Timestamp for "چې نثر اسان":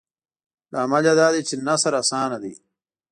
1.47-2.31